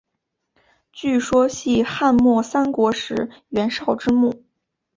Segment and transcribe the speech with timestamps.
[0.91, 4.43] 据说系汉末三国时袁绍之墓。